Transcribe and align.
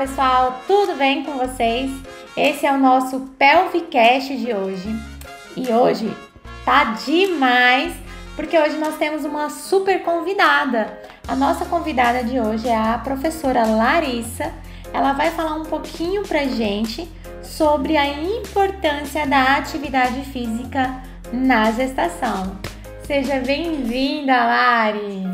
pessoal, 0.00 0.62
tudo 0.66 0.94
bem 0.94 1.24
com 1.24 1.32
vocês? 1.36 1.90
Esse 2.34 2.64
é 2.64 2.72
o 2.72 2.78
nosso 2.78 3.20
Pelvicast 3.38 4.34
de 4.34 4.50
hoje 4.50 4.88
e 5.54 5.70
hoje 5.70 6.10
tá 6.64 6.96
demais 7.04 7.92
porque 8.34 8.58
hoje 8.58 8.78
nós 8.78 8.96
temos 8.96 9.26
uma 9.26 9.50
super 9.50 10.02
convidada. 10.02 10.98
A 11.28 11.36
nossa 11.36 11.66
convidada 11.66 12.24
de 12.24 12.40
hoje 12.40 12.66
é 12.66 12.74
a 12.74 12.96
professora 12.96 13.66
Larissa. 13.66 14.50
Ela 14.90 15.12
vai 15.12 15.32
falar 15.32 15.56
um 15.56 15.64
pouquinho 15.64 16.22
pra 16.22 16.46
gente 16.46 17.06
sobre 17.42 17.98
a 17.98 18.06
importância 18.08 19.26
da 19.26 19.58
atividade 19.58 20.22
física 20.32 20.94
na 21.30 21.72
gestação. 21.72 22.58
Seja 23.06 23.38
bem-vinda, 23.40 24.32
Lari! 24.32 25.29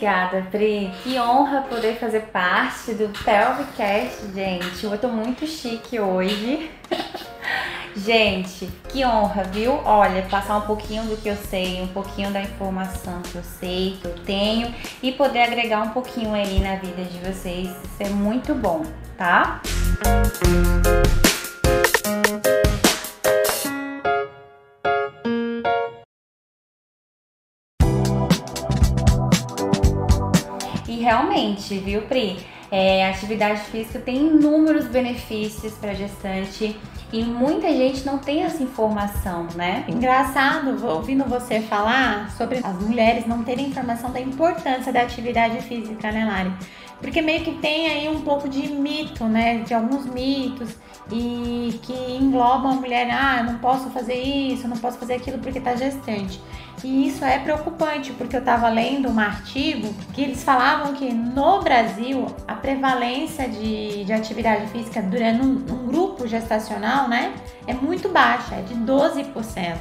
Obrigada, 0.00 0.46
Pri. 0.50 0.90
Que 1.02 1.20
honra 1.20 1.60
poder 1.60 1.98
fazer 1.98 2.20
parte 2.32 2.94
do 2.94 3.10
Pelvicast, 3.22 4.32
gente. 4.34 4.82
Eu 4.82 4.96
tô 4.96 5.08
muito 5.08 5.46
chique 5.46 6.00
hoje. 6.00 6.70
gente, 7.94 8.70
que 8.88 9.04
honra, 9.04 9.44
viu? 9.44 9.78
Olha, 9.84 10.22
passar 10.22 10.56
um 10.56 10.62
pouquinho 10.62 11.04
do 11.04 11.18
que 11.18 11.28
eu 11.28 11.36
sei, 11.36 11.82
um 11.82 11.88
pouquinho 11.88 12.30
da 12.30 12.40
informação 12.40 13.20
que 13.20 13.34
eu 13.34 13.42
sei, 13.42 13.98
que 14.00 14.06
eu 14.06 14.14
tenho 14.24 14.74
e 15.02 15.12
poder 15.12 15.40
agregar 15.40 15.82
um 15.82 15.90
pouquinho 15.90 16.32
aí 16.32 16.60
na 16.60 16.76
vida 16.76 17.04
de 17.04 17.18
vocês. 17.18 17.68
Isso 17.68 18.02
é 18.02 18.08
muito 18.08 18.54
bom, 18.54 18.86
tá? 19.18 19.60
Música 20.06 21.39
realmente, 31.00 31.78
viu, 31.78 32.02
Pri? 32.02 32.38
É, 32.70 33.08
atividade 33.08 33.62
física 33.62 33.98
tem 33.98 34.16
inúmeros 34.16 34.86
benefícios 34.86 35.72
para 35.72 35.92
gestante 35.92 36.78
e 37.12 37.24
muita 37.24 37.68
gente 37.72 38.06
não 38.06 38.18
tem 38.18 38.44
essa 38.44 38.62
informação, 38.62 39.48
né? 39.56 39.84
Engraçado, 39.88 40.86
ouvindo 40.86 41.24
você 41.24 41.60
falar 41.60 42.30
sobre 42.36 42.60
as 42.62 42.80
mulheres 42.80 43.26
não 43.26 43.42
terem 43.42 43.66
informação 43.66 44.12
da 44.12 44.20
importância 44.20 44.92
da 44.92 45.02
atividade 45.02 45.60
física, 45.62 46.12
né, 46.12 46.24
Lari? 46.24 46.52
Porque 47.00 47.20
meio 47.20 47.42
que 47.42 47.52
tem 47.54 47.90
aí 47.90 48.08
um 48.08 48.20
pouco 48.20 48.48
de 48.48 48.68
mito, 48.68 49.24
né? 49.24 49.58
De 49.66 49.74
alguns 49.74 50.06
mitos 50.06 50.76
e 51.10 51.80
que 51.82 51.92
englobam 51.92 52.70
a 52.70 52.74
mulher, 52.74 53.10
ah, 53.10 53.42
não 53.42 53.58
posso 53.58 53.90
fazer 53.90 54.14
isso, 54.14 54.68
não 54.68 54.76
posso 54.76 54.98
fazer 54.98 55.14
aquilo 55.14 55.38
porque 55.38 55.58
tá 55.58 55.74
gestante. 55.74 56.40
E 56.82 57.08
isso 57.08 57.24
é 57.24 57.38
preocupante, 57.38 58.12
porque 58.12 58.36
eu 58.36 58.40
estava 58.40 58.68
lendo 58.68 59.08
um 59.08 59.18
artigo 59.18 59.92
que 60.14 60.22
eles 60.22 60.42
falavam 60.42 60.94
que 60.94 61.12
no 61.12 61.60
Brasil 61.60 62.26
a 62.48 62.54
prevalência 62.54 63.48
de, 63.48 64.04
de 64.04 64.12
atividade 64.12 64.66
física 64.68 65.02
durante 65.02 65.44
um, 65.44 65.50
um 65.50 65.86
grupo 65.86 66.26
gestacional, 66.26 67.08
né, 67.08 67.34
é 67.66 67.74
muito 67.74 68.08
baixa, 68.08 68.54
é 68.54 68.62
de 68.62 68.74
12%. 68.74 69.76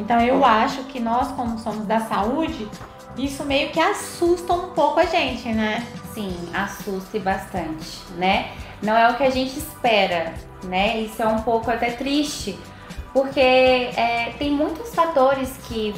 Então 0.00 0.20
eu 0.20 0.44
acho 0.44 0.84
que 0.84 0.98
nós, 0.98 1.28
como 1.32 1.58
somos 1.58 1.84
da 1.86 2.00
saúde, 2.00 2.66
isso 3.16 3.44
meio 3.44 3.70
que 3.70 3.80
assusta 3.80 4.52
um 4.52 4.70
pouco 4.70 5.00
a 5.00 5.04
gente, 5.04 5.48
né? 5.48 5.84
Sim, 6.14 6.34
assusta 6.54 7.18
bastante, 7.18 7.98
né? 8.16 8.52
Não 8.82 8.96
é 8.96 9.10
o 9.10 9.16
que 9.16 9.24
a 9.24 9.30
gente 9.30 9.58
espera, 9.58 10.32
né? 10.64 11.00
Isso 11.00 11.20
é 11.20 11.26
um 11.26 11.42
pouco 11.42 11.70
até 11.70 11.90
triste, 11.90 12.56
porque 13.12 13.40
é, 13.40 14.34
tem 14.38 14.52
muitos 14.52 14.94
fatores 14.94 15.56
que 15.68 15.94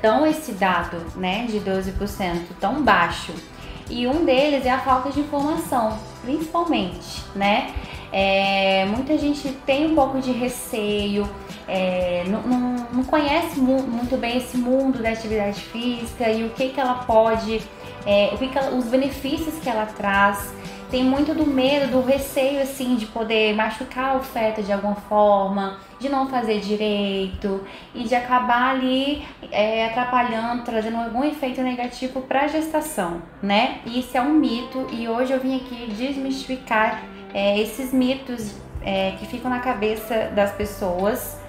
dão 0.00 0.26
esse 0.26 0.52
dado, 0.52 0.98
né, 1.16 1.46
de 1.46 1.60
12% 1.60 2.40
tão 2.60 2.82
baixo. 2.82 3.32
E 3.90 4.06
um 4.06 4.24
deles 4.24 4.64
é 4.64 4.70
a 4.70 4.78
falta 4.78 5.10
de 5.10 5.20
informação, 5.20 5.98
principalmente, 6.22 7.24
né? 7.34 7.74
É, 8.12 8.84
muita 8.86 9.16
gente 9.16 9.48
tem 9.66 9.90
um 9.90 9.94
pouco 9.94 10.20
de 10.20 10.32
receio, 10.32 11.28
é, 11.66 12.24
não, 12.26 12.42
não, 12.42 12.86
não, 12.92 13.04
conhece 13.04 13.58
mu 13.58 13.82
muito 13.82 14.18
bem 14.18 14.36
esse 14.36 14.58
mundo 14.58 15.02
da 15.02 15.10
atividade 15.10 15.60
física 15.60 16.28
e 16.28 16.44
o 16.44 16.50
que, 16.50 16.68
que 16.68 16.80
ela 16.80 17.04
pode, 17.04 17.62
é, 18.04 18.30
o 18.34 18.38
que, 18.38 18.48
que 18.48 18.58
ela, 18.58 18.76
os 18.76 18.84
benefícios 18.84 19.54
que 19.62 19.68
ela 19.68 19.86
traz 19.86 20.52
tem 20.92 21.02
muito 21.02 21.34
do 21.34 21.46
medo, 21.46 21.90
do 21.90 22.02
receio 22.02 22.60
assim 22.60 22.96
de 22.96 23.06
poder 23.06 23.54
machucar 23.54 24.14
o 24.18 24.20
feto 24.22 24.62
de 24.62 24.70
alguma 24.70 24.94
forma, 24.94 25.78
de 25.98 26.06
não 26.10 26.28
fazer 26.28 26.60
direito 26.60 27.62
e 27.94 28.04
de 28.04 28.14
acabar 28.14 28.74
ali 28.74 29.26
é, 29.50 29.86
atrapalhando, 29.86 30.64
trazendo 30.64 30.98
algum 30.98 31.24
efeito 31.24 31.62
negativo 31.62 32.20
para 32.20 32.42
a 32.42 32.46
gestação, 32.46 33.22
né? 33.42 33.78
Isso 33.86 34.14
é 34.18 34.20
um 34.20 34.34
mito 34.34 34.86
e 34.92 35.08
hoje 35.08 35.32
eu 35.32 35.40
vim 35.40 35.56
aqui 35.56 35.90
desmistificar 35.96 37.02
é, 37.32 37.58
esses 37.58 37.90
mitos 37.90 38.54
é, 38.84 39.12
que 39.12 39.26
ficam 39.26 39.50
na 39.50 39.60
cabeça 39.60 40.30
das 40.34 40.52
pessoas 40.52 41.40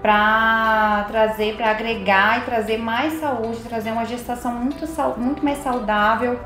para 0.00 1.06
trazer, 1.08 1.56
para 1.56 1.70
agregar 1.70 2.38
e 2.38 2.42
trazer 2.42 2.76
mais 2.76 3.14
saúde, 3.14 3.58
trazer 3.62 3.90
uma 3.90 4.04
gestação 4.04 4.54
muito, 4.54 4.86
muito 5.18 5.44
mais 5.44 5.58
saudável 5.58 6.38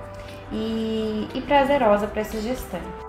e, 0.52 1.28
e 1.34 1.40
prazerosa 1.42 2.06
para 2.06 2.22
esse 2.22 2.40
gestante. 2.40 3.08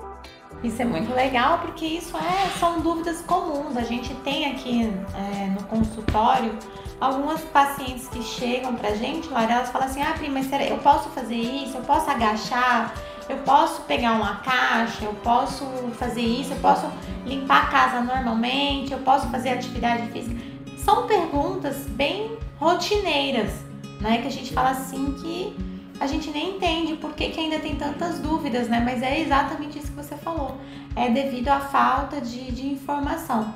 Isso 0.63 0.81
é 0.81 0.85
muito 0.85 1.13
legal 1.13 1.59
porque 1.59 1.85
isso 1.85 2.17
é, 2.17 2.49
são 2.59 2.81
dúvidas 2.81 3.21
comuns. 3.21 3.77
A 3.77 3.81
gente 3.81 4.13
tem 4.15 4.51
aqui 4.51 4.91
é, 5.15 5.45
no 5.47 5.63
consultório 5.63 6.53
algumas 6.99 7.41
pacientes 7.41 8.09
que 8.09 8.21
chegam 8.21 8.75
pra 8.75 8.93
gente, 8.93 9.29
Laura, 9.29 9.53
elas 9.53 9.69
falam 9.69 9.87
assim: 9.87 10.01
ah, 10.01 10.13
prima, 10.17 10.39
eu 10.39 10.77
posso 10.79 11.09
fazer 11.09 11.35
isso? 11.35 11.77
Eu 11.77 11.83
posso 11.83 12.09
agachar? 12.09 12.93
Eu 13.29 13.37
posso 13.37 13.83
pegar 13.83 14.13
uma 14.13 14.37
caixa? 14.37 15.05
Eu 15.05 15.13
posso 15.13 15.63
fazer 15.93 16.21
isso? 16.21 16.51
Eu 16.51 16.59
posso 16.59 16.91
limpar 17.25 17.63
a 17.63 17.67
casa 17.67 18.01
normalmente? 18.01 18.91
Eu 18.91 18.99
posso 18.99 19.29
fazer 19.29 19.49
atividade 19.49 20.07
física? 20.11 20.41
São 20.77 21.07
perguntas 21.07 21.85
bem 21.87 22.37
rotineiras, 22.59 23.53
né? 24.01 24.21
Que 24.21 24.27
a 24.27 24.31
gente 24.31 24.51
fala 24.51 24.71
assim 24.71 25.13
que 25.13 25.55
a 25.99 26.07
gente 26.07 26.31
nem 26.31 26.55
entende 26.55 26.95
por 26.95 27.13
que, 27.13 27.29
que 27.29 27.39
ainda 27.39 27.59
tem 27.59 27.75
tantas 27.75 28.19
dúvidas, 28.19 28.67
né? 28.69 28.81
Mas 28.83 29.03
é 29.03 29.19
exatamente 29.19 29.77
isso 29.77 29.87
que 29.87 29.97
você 29.97 30.15
falou. 30.15 30.57
É 30.95 31.09
devido 31.09 31.49
à 31.49 31.59
falta 31.59 32.21
de, 32.21 32.51
de 32.51 32.67
informação. 32.67 33.53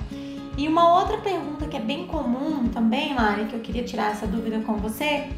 E 0.58 0.68
uma 0.68 1.00
outra 1.00 1.18
pergunta 1.18 1.66
que 1.66 1.78
é 1.78 1.80
bem 1.80 2.06
comum 2.06 2.68
também, 2.68 3.14
Lari, 3.14 3.46
que 3.46 3.56
eu 3.56 3.60
queria 3.60 3.84
tirar 3.84 4.12
essa 4.12 4.28
dúvida 4.28 4.60
com 4.60 4.74
você, 4.74 5.30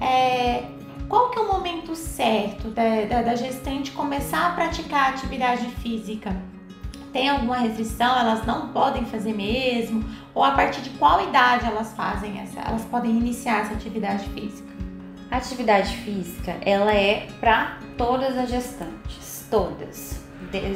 é 0.00 0.64
qual 1.08 1.30
que 1.30 1.38
é 1.38 1.42
o 1.42 1.52
momento 1.52 1.94
certo 1.94 2.68
da, 2.68 3.04
da, 3.04 3.22
da 3.22 3.34
gestante 3.34 3.90
começar 3.90 4.46
a 4.46 4.50
praticar 4.52 5.10
atividade 5.10 5.66
física? 5.82 6.34
Tem 7.12 7.28
alguma 7.28 7.56
restrição? 7.56 8.18
Elas 8.18 8.46
não 8.46 8.68
podem 8.68 9.04
fazer 9.04 9.34
mesmo? 9.34 10.04
Ou 10.34 10.42
a 10.42 10.52
partir 10.52 10.80
de 10.80 10.90
qual 10.90 11.22
idade 11.22 11.66
elas 11.66 11.92
fazem 11.92 12.40
essa? 12.40 12.60
Elas 12.60 12.84
podem 12.84 13.10
iniciar 13.10 13.62
essa 13.62 13.74
atividade 13.74 14.26
física? 14.30 14.71
A 15.32 15.38
atividade 15.38 15.96
física, 15.96 16.58
ela 16.60 16.92
é 16.92 17.26
para 17.40 17.78
todas 17.96 18.36
as 18.36 18.50
gestantes, 18.50 19.46
todas. 19.50 20.20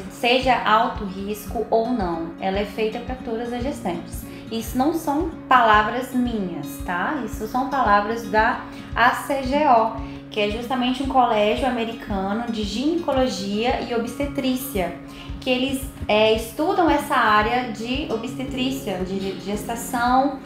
Seja 0.09 0.59
alto 0.65 1.05
risco 1.05 1.67
ou 1.69 1.91
não, 1.91 2.31
ela 2.41 2.57
é 2.57 2.65
feita 2.65 2.97
para 2.97 3.13
todas 3.17 3.53
as 3.53 3.61
gestantes. 3.61 4.25
Isso 4.51 4.75
não 4.75 4.95
são 4.95 5.29
palavras 5.47 6.11
minhas, 6.11 6.79
tá? 6.83 7.21
Isso 7.23 7.45
são 7.45 7.69
palavras 7.69 8.31
da 8.31 8.65
ACGO, 8.95 10.01
que 10.31 10.39
é 10.39 10.49
justamente 10.49 11.03
um 11.03 11.07
colégio 11.07 11.67
americano 11.67 12.51
de 12.51 12.63
ginecologia 12.63 13.81
e 13.81 13.93
obstetrícia, 13.93 14.97
que 15.39 15.51
eles 15.51 15.87
é, 16.07 16.33
estudam 16.33 16.89
essa 16.89 17.13
área 17.15 17.71
de 17.73 18.11
obstetrícia, 18.11 19.05
de 19.05 19.39
gestação 19.41 20.39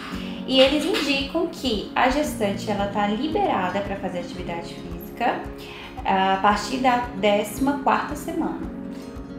e 0.51 0.59
eles 0.59 0.83
indicam 0.83 1.47
que 1.47 1.89
a 1.95 2.09
gestante 2.09 2.69
ela 2.69 2.87
está 2.87 3.07
liberada 3.07 3.79
para 3.79 3.95
fazer 3.95 4.19
atividade 4.19 4.73
física 4.73 5.41
a 6.03 6.39
partir 6.41 6.79
da 6.79 7.07
14 7.21 8.17
semana. 8.17 8.59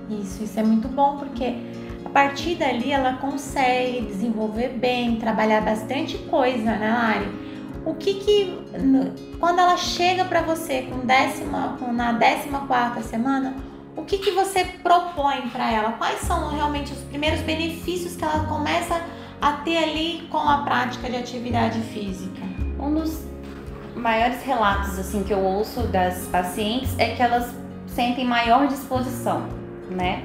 Isso, 0.08 0.42
isso 0.42 0.58
é 0.58 0.62
muito 0.62 0.88
bom 0.88 1.19
porque 1.19 1.54
a 2.02 2.08
partir 2.08 2.54
dali 2.54 2.92
ela 2.92 3.19
consegue 3.19 4.06
desenvolver 4.06 4.70
bem, 4.70 5.16
trabalhar 5.16 5.60
bastante 5.60 6.16
coisa, 6.16 6.76
né, 6.76 6.90
Lari? 6.90 7.28
O 7.84 7.94
que 7.94 8.14
que 8.14 8.58
quando 9.38 9.58
ela 9.58 9.76
chega 9.76 10.25
para 10.25 10.40
você 10.40 10.88
com 10.90 11.00
décima, 11.00 11.76
na 11.92 12.14
14 12.14 13.06
semana, 13.06 13.54
o 13.94 14.02
que 14.02 14.16
que 14.16 14.31
você 14.31 14.64
propõe 14.82 15.42
para 15.50 15.70
ela? 15.70 15.92
Quais 15.92 16.20
são 16.20 16.48
realmente 16.48 16.90
os 16.90 17.00
primeiros 17.00 17.40
benefícios 17.42 18.16
que 18.16 18.25
ela 18.25 18.46
começa 18.46 18.94
a 18.94 19.21
a 19.42 19.54
ter 19.54 19.76
ali 19.76 20.28
com 20.30 20.38
a 20.38 20.58
prática 20.58 21.10
de 21.10 21.16
atividade 21.16 21.80
física? 21.80 22.42
Um 22.78 22.94
dos 22.94 23.24
maiores 23.96 24.40
relatos 24.44 24.96
assim 25.00 25.24
que 25.24 25.32
eu 25.32 25.40
ouço 25.40 25.82
das 25.88 26.28
pacientes 26.28 26.96
é 26.96 27.16
que 27.16 27.20
elas 27.20 27.52
sentem 27.88 28.24
maior 28.24 28.68
disposição, 28.68 29.48
né? 29.90 30.22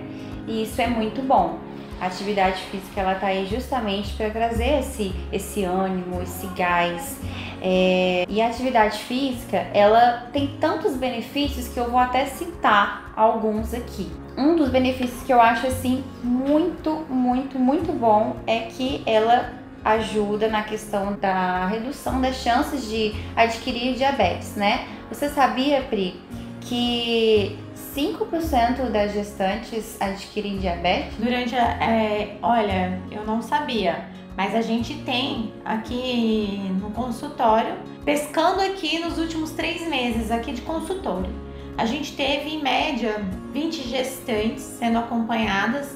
E 0.47 0.61
isso 0.61 0.79
é 0.79 0.85
muito 0.85 1.23
bom. 1.23 1.57
A 1.99 2.05
atividade 2.05 2.61
física 2.65 3.01
ela 3.01 3.15
tá 3.15 3.25
aí 3.25 3.47
justamente 3.47 4.13
para 4.13 4.29
trazer 4.29 4.81
esse, 4.81 5.11
esse 5.33 5.63
ânimo, 5.63 6.21
esse 6.21 6.45
gás. 6.55 7.19
É... 7.59 8.23
E 8.29 8.39
a 8.39 8.47
atividade 8.47 8.99
física 8.99 9.57
ela 9.73 10.27
tem 10.31 10.55
tantos 10.59 10.95
benefícios 10.95 11.67
que 11.67 11.79
eu 11.79 11.89
vou 11.89 11.99
até 11.99 12.27
citar 12.27 13.11
alguns 13.15 13.73
aqui. 13.73 14.11
Um 14.37 14.55
dos 14.55 14.69
benefícios 14.69 15.23
que 15.23 15.33
eu 15.33 15.41
acho 15.41 15.65
assim 15.65 16.03
muito, 16.23 17.05
muito, 17.09 17.57
muito 17.57 17.91
bom 17.91 18.37
é 18.45 18.59
que 18.61 19.01
ela 19.05 19.53
ajuda 19.83 20.47
na 20.47 20.63
questão 20.63 21.17
da 21.19 21.65
redução 21.67 22.21
das 22.21 22.35
chances 22.35 22.87
de 22.87 23.13
adquirir 23.35 23.95
diabetes, 23.95 24.55
né? 24.55 24.87
Você 25.09 25.29
sabia, 25.29 25.81
Pri, 25.81 26.19
que 26.61 27.57
5% 27.95 28.91
das 28.91 29.13
gestantes 29.13 29.99
adquirem 29.99 30.57
diabetes? 30.57 31.15
Durante 31.17 31.55
a. 31.55 31.83
É, 31.83 32.37
olha, 32.41 33.01
eu 33.09 33.25
não 33.25 33.41
sabia, 33.41 34.05
mas 34.35 34.53
a 34.53 34.61
gente 34.61 34.93
tem 35.03 35.53
aqui 35.63 36.69
no 36.79 36.91
consultório, 36.91 37.75
pescando 38.03 38.61
aqui 38.61 38.99
nos 38.99 39.17
últimos 39.17 39.51
três 39.51 39.87
meses 39.87 40.29
aqui 40.29 40.51
de 40.51 40.61
consultório, 40.61 41.31
a 41.77 41.85
gente 41.85 42.15
teve 42.15 42.49
em 42.49 42.61
média 42.61 43.23
20 43.53 43.87
gestantes 43.87 44.63
sendo 44.63 44.97
acompanhadas 44.97 45.95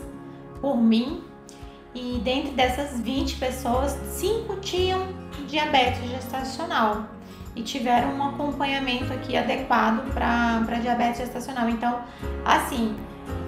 por 0.61 0.77
mim 0.77 1.23
e 1.93 2.21
dentro 2.23 2.51
dessas 2.51 2.99
20 2.99 3.35
pessoas, 3.37 3.91
5 4.13 4.57
tinham 4.57 5.07
diabetes 5.47 6.09
gestacional 6.09 7.05
e 7.55 7.63
tiveram 7.63 8.13
um 8.13 8.23
acompanhamento 8.23 9.11
aqui 9.11 9.35
adequado 9.35 10.09
para 10.13 10.79
diabetes 10.79 11.19
gestacional. 11.19 11.67
Então, 11.67 11.99
assim, 12.45 12.95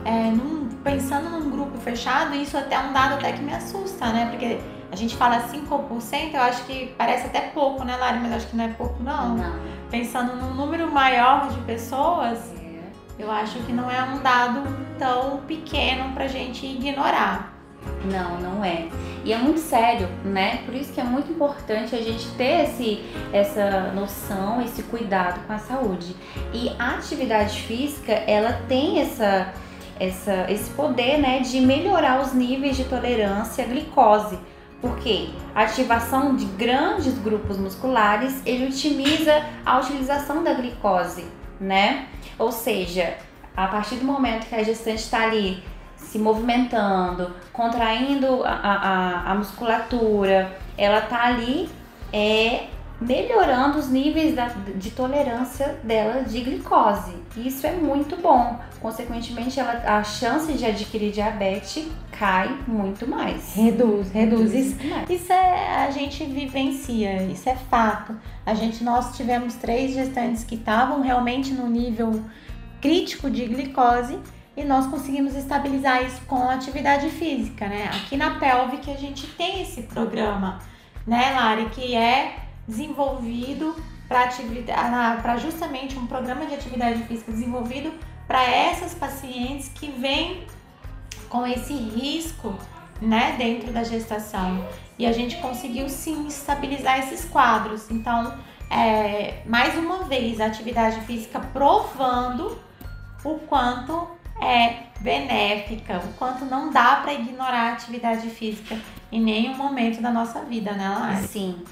é, 0.04 0.30
num, 0.32 0.68
pensando 0.84 1.30
num 1.30 1.50
grupo 1.50 1.78
fechado, 1.78 2.36
isso 2.36 2.58
até 2.58 2.76
é 2.76 2.80
um 2.80 2.92
dado 2.92 3.14
até 3.14 3.32
que 3.32 3.42
me 3.42 3.54
assusta, 3.54 4.08
né? 4.08 4.28
Porque 4.30 4.60
a 4.92 4.96
gente 4.96 5.16
fala 5.16 5.48
5%, 5.48 6.34
eu 6.34 6.42
acho 6.42 6.66
que 6.66 6.94
parece 6.98 7.28
até 7.28 7.42
pouco, 7.42 7.86
né, 7.86 7.96
Lari? 7.96 8.20
Mas 8.20 8.34
acho 8.34 8.48
que 8.48 8.58
não 8.58 8.66
é 8.66 8.70
pouco, 8.70 9.02
não. 9.02 9.38
Não. 9.38 9.60
Pensando 9.94 10.36
num 10.36 10.56
número 10.56 10.92
maior 10.92 11.50
de 11.50 11.62
pessoas, 11.66 12.52
eu 13.20 13.30
acho 13.30 13.60
que 13.60 13.72
não 13.72 13.92
é 13.92 14.02
um 14.02 14.24
dado 14.24 14.64
tão 14.98 15.42
pequeno 15.42 16.12
para 16.16 16.28
gente 16.28 16.66
ignorar. 16.66 17.54
Não, 18.04 18.42
não 18.42 18.66
é. 18.66 18.88
E 19.24 19.32
é 19.32 19.38
muito 19.38 19.60
sério, 19.60 20.10
né? 20.26 20.64
Por 20.66 20.74
isso 20.74 20.92
que 20.92 21.00
é 21.00 21.04
muito 21.04 21.32
importante 21.32 21.96
a 21.96 22.02
gente 22.02 22.28
ter 22.30 22.64
esse, 22.64 23.06
essa 23.32 23.92
noção, 23.94 24.64
esse 24.64 24.82
cuidado 24.82 25.46
com 25.46 25.54
a 25.54 25.60
saúde. 25.60 26.16
E 26.52 26.72
a 26.80 26.96
atividade 26.96 27.62
física, 27.62 28.14
ela 28.14 28.64
tem 28.68 29.00
essa, 29.00 29.54
essa, 30.00 30.48
esse 30.50 30.72
poder, 30.72 31.20
né, 31.20 31.42
de 31.42 31.62
melhorar 31.62 32.20
os 32.20 32.34
níveis 32.34 32.76
de 32.76 32.86
tolerância 32.86 33.64
à 33.64 33.68
glicose. 33.68 34.40
Porque 34.84 35.30
a 35.56 35.62
ativação 35.62 36.36
de 36.36 36.44
grandes 36.44 37.18
grupos 37.18 37.58
musculares, 37.58 38.42
ele 38.46 38.68
otimiza 38.68 39.42
a 39.66 39.80
utilização 39.80 40.44
da 40.44 40.54
glicose, 40.54 41.26
né? 41.58 42.10
Ou 42.38 42.52
seja, 42.52 43.16
a 43.56 43.66
partir 43.68 43.96
do 43.96 44.04
momento 44.04 44.46
que 44.46 44.54
a 44.54 44.62
gestante 44.62 45.04
está 45.04 45.24
ali 45.24 45.64
se 45.96 46.20
movimentando, 46.20 47.32
contraindo 47.54 48.44
a, 48.44 48.52
a, 48.52 49.32
a 49.32 49.36
musculatura, 49.36 50.54
ela 50.78 51.00
tá 51.00 51.28
ali 51.28 51.70
é, 52.12 52.66
melhorando 53.08 53.78
os 53.78 53.90
níveis 53.90 54.36
da, 54.36 54.48
de 54.76 54.92
tolerância 54.92 55.78
dela 55.84 56.24
de 56.24 56.40
glicose. 56.42 57.14
Isso 57.36 57.66
é 57.68 57.72
muito 57.72 58.16
bom. 58.18 58.60
Consequentemente, 58.80 59.60
ela, 59.60 59.82
a 59.86 60.04
chance 60.04 60.52
de 60.54 60.66
adquirir 60.66 61.12
diabetes 61.12 61.88
cai 62.12 62.50
muito 62.68 63.08
mais. 63.08 63.56
Reduz, 63.56 64.12
reduz. 64.12 64.54
Isso, 64.54 64.78
isso 65.10 65.34
é 65.34 65.86
a 65.86 65.92
gente 65.92 66.24
vivencia, 66.26 67.24
isso 67.24 67.50
é 67.50 67.56
fato. 67.56 68.16
A 68.46 68.54
gente 68.54 68.84
nós 68.84 69.16
tivemos 69.16 69.56
três 69.56 69.94
gestantes 69.94 70.44
que 70.44 70.56
estavam 70.56 71.02
realmente 71.02 71.54
no 71.54 71.68
nível 71.68 72.24
crítico 72.82 73.30
de 73.30 73.46
glicose 73.46 74.20
e 74.56 74.64
nós 74.64 74.86
conseguimos 74.88 75.36
estabilizar 75.36 76.04
isso 76.04 76.22
com 76.28 76.50
atividade 76.50 77.10
física, 77.10 77.68
né? 77.68 77.90
Aqui 77.94 78.16
na 78.16 78.40
Pelve 78.40 78.78
que 78.78 78.92
a 78.92 78.98
gente 78.98 79.26
tem 79.28 79.62
esse 79.62 79.84
programa, 79.84 80.60
né, 81.08 81.32
Lari, 81.32 81.66
que 81.72 81.96
é 81.96 82.43
desenvolvido 82.68 83.76
para 84.08 85.38
justamente 85.38 85.98
um 85.98 86.06
programa 86.06 86.46
de 86.46 86.54
atividade 86.54 87.04
física 87.04 87.32
desenvolvido 87.32 87.92
para 88.28 88.44
essas 88.44 88.94
pacientes 88.94 89.70
que 89.70 89.88
vêm 89.88 90.46
com 91.30 91.46
esse 91.48 91.74
risco, 91.74 92.56
né, 93.02 93.36
dentro 93.38 93.72
da 93.72 93.84
gestação. 93.84 94.66
E 94.98 95.06
a 95.06 95.12
gente 95.12 95.38
conseguiu 95.38 95.90
sim 95.90 96.28
estabilizar 96.28 97.00
esses 97.00 97.26
quadros. 97.26 97.90
Então, 97.90 98.38
é, 98.70 99.42
mais 99.46 99.76
uma 99.78 100.04
vez, 100.04 100.40
a 100.40 100.46
atividade 100.46 101.02
física 101.02 101.40
provando 101.40 102.58
o 103.24 103.40
quanto 103.40 104.08
é 104.42 104.84
benéfica, 105.00 106.00
o 106.00 106.14
quanto 106.14 106.46
não 106.46 106.72
dá 106.72 106.98
para 106.98 107.14
ignorar 107.14 107.70
a 107.70 107.74
atividade 107.74 108.30
física 108.30 108.78
em 109.12 109.22
nenhum 109.22 109.56
momento 109.56 110.02
da 110.02 110.12
nossa 110.12 110.42
vida, 110.42 110.74
né, 110.74 110.90
Lari? 110.90 111.28
Sim. 111.28 111.64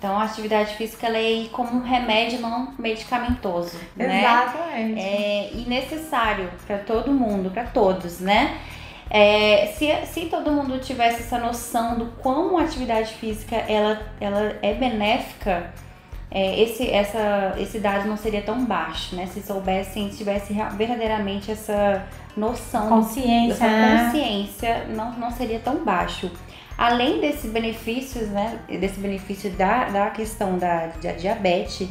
Então, 0.00 0.18
a 0.18 0.24
atividade 0.24 0.76
física 0.76 1.06
ela 1.06 1.18
é 1.18 1.46
como 1.52 1.76
um 1.76 1.82
remédio 1.82 2.40
não 2.40 2.72
medicamentoso, 2.78 3.76
né? 3.94 4.20
Exatamente. 4.20 4.98
É, 4.98 5.50
e 5.52 5.68
necessário 5.68 6.50
para 6.66 6.78
todo 6.78 7.12
mundo, 7.12 7.50
para 7.50 7.64
todos, 7.64 8.18
né? 8.18 8.56
É, 9.10 9.70
se, 9.76 9.94
se 10.06 10.26
todo 10.30 10.50
mundo 10.50 10.78
tivesse 10.78 11.20
essa 11.20 11.38
noção 11.38 11.98
do 11.98 12.06
como 12.22 12.56
a 12.56 12.62
atividade 12.62 13.12
física 13.12 13.56
ela, 13.56 14.00
ela 14.18 14.56
é 14.62 14.72
benéfica, 14.72 15.70
é, 16.30 16.62
esse, 16.62 16.88
essa, 16.88 17.54
esse 17.58 17.78
dado 17.78 18.08
não 18.08 18.16
seria 18.16 18.40
tão 18.40 18.64
baixo, 18.64 19.14
né? 19.14 19.26
Se 19.26 19.42
soubessem, 19.42 20.10
se 20.10 20.16
tivesse 20.16 20.54
verdadeiramente 20.78 21.50
essa 21.50 22.06
noção, 22.34 22.88
consciência, 22.88 23.52
essa 23.52 23.68
né? 23.68 24.04
consciência, 24.04 24.86
não, 24.96 25.12
não 25.18 25.30
seria 25.30 25.58
tão 25.58 25.84
baixo. 25.84 26.30
Além 26.80 27.20
desses 27.20 27.52
benefícios, 27.52 28.30
né? 28.30 28.58
Desse 28.66 28.98
benefício 28.98 29.50
da, 29.50 29.90
da 29.90 30.08
questão 30.08 30.56
da, 30.56 30.86
da 30.86 31.12
diabetes, 31.12 31.86